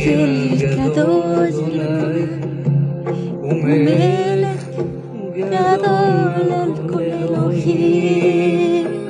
[0.00, 1.52] في الجدول
[3.42, 4.60] وملك
[5.36, 9.09] جدول الكل خير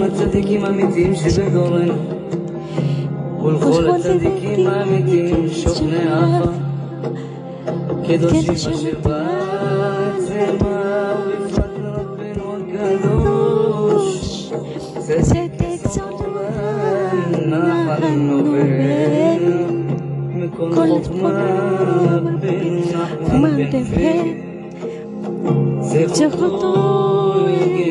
[0.00, 1.96] والخونة تصدقي ما بتمشي بدورنا
[3.40, 6.52] والخونة تصدقي ما بتمشي بنعرفها
[8.08, 14.12] كده شيفة شباك زي ما وفات ربنا وكادوش
[15.20, 22.84] ستك صعبان نحن بين كل ما بين
[23.32, 24.50] ما بين
[25.90, 27.90] Se fotó el que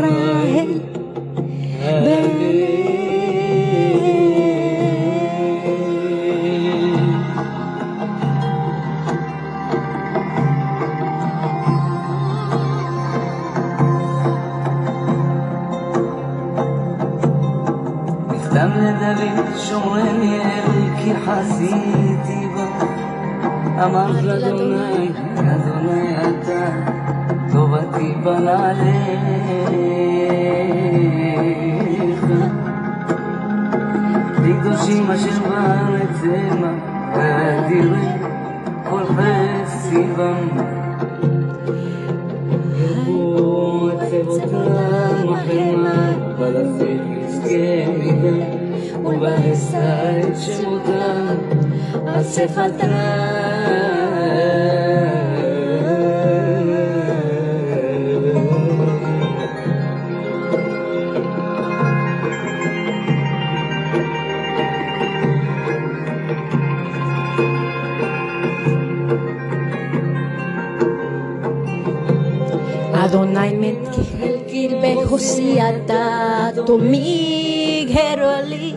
[0.00, 0.80] راهل
[19.70, 25.08] شغلني الكي حسيتي بقى أمر دوني
[25.44, 27.05] دوني أتاك
[27.45, 29.11] אמרת לאדוני אדוני אתה טובתי בנעליך
[34.43, 36.73] לקדושים אשר בארץ המה
[37.15, 38.21] ואדירים
[38.89, 40.47] כל חסיבם
[42.77, 48.41] ירבו עצבותם החמה בלסת יזכה מדם
[49.05, 51.35] ובהסע את שמותם
[52.05, 53.94] אספתם
[75.18, 78.76] si ha dato mig ero lì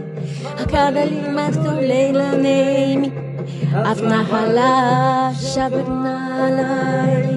[0.61, 1.22] a cara lì
[2.44, 3.11] neimi
[3.91, 4.73] afna hala
[5.51, 6.17] shabna
[6.57, 7.29] lai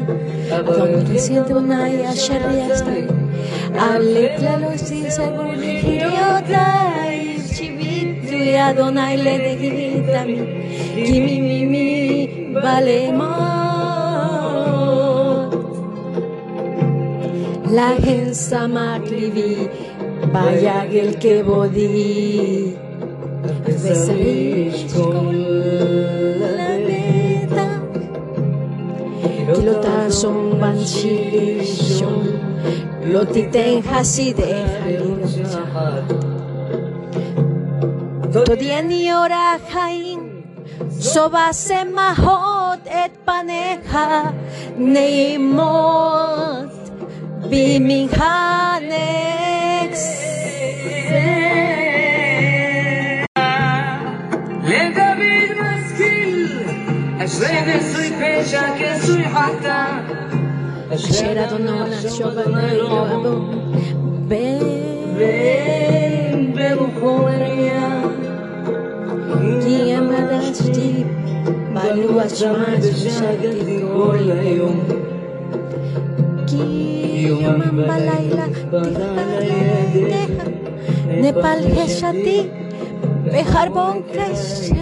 [0.56, 3.06] avon tu siento na ya sharia stai
[3.88, 6.66] alle claro si se vuole hiriota
[7.10, 7.32] y
[8.56, 10.38] Adonai le dijitami,
[10.96, 13.71] mi mi mi, vale más.
[17.76, 19.52] lahen samaklivi,
[20.32, 21.92] bayagel kebodi.
[23.82, 26.06] Besalish kolaleta,
[29.54, 32.24] kilotason banshilishon,
[33.12, 36.10] lotiten hasideh haligot.
[38.32, 40.20] Todieni ora jain,
[41.12, 44.06] soba se mahot et paneja,
[44.78, 46.70] neimot.
[47.51, 48.23] בימינך
[54.63, 56.59] לדוד משכיל,
[57.25, 59.85] אשרי נשוי פשע כסוי חטא.
[60.95, 63.35] אשר אדונו נפשו בני יואבו
[64.27, 64.67] בן
[66.55, 68.01] ברוחו אריה.
[69.61, 71.03] כי עמדתי
[71.73, 74.79] בלוח שמע ששקתי כל היום
[76.47, 79.43] כי יומם בלילה תפתח
[79.95, 80.31] ידיך
[81.07, 82.47] נפל השתי
[83.25, 84.75] בחרבון קשה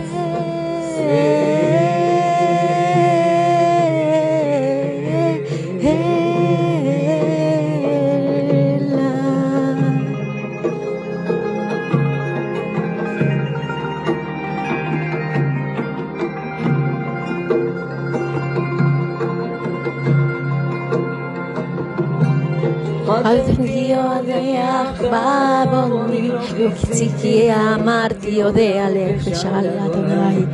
[23.29, 30.45] אל תפני יודח בעווני, וקציתי אמרתי יודע לך שאל אדוני.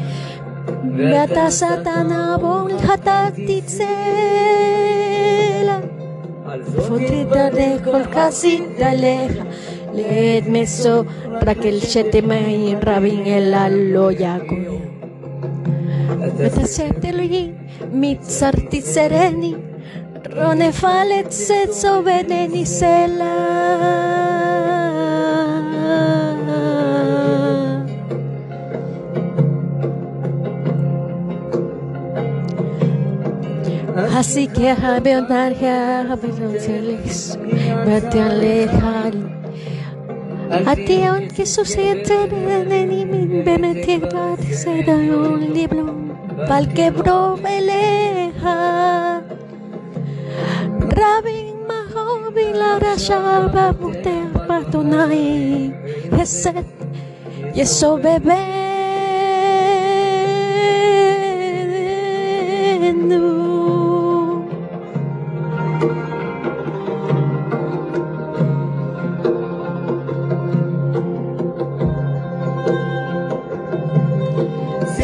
[0.97, 3.85] ואתה שטן עוון חטאת תצא.
[6.87, 9.43] חוטרידה לכל חסידה לך
[9.93, 11.03] לעת מסו
[11.47, 14.79] רק אל שתמאין רבים אלה לא יגור
[16.37, 17.51] ותעשת אלוהים
[17.93, 19.53] מצרתי סרני
[20.34, 21.30] Rone fallet
[22.02, 22.64] bene ni
[34.16, 37.38] Así que Jabeonarja, Jabeonarja,
[37.84, 39.12] Jabeonarja,
[40.66, 45.94] a ti aunque sucede en mi benetierra, será un libro,
[46.48, 48.85] pal que bromeleja.
[52.80, 55.70] Rashar Bamuter Patonai
[56.16, 56.66] Heset
[57.54, 58.56] Yeso Bebe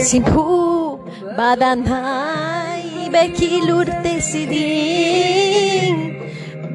[0.03, 0.99] Simhu
[1.39, 6.02] Badanai Bekilur Tesidin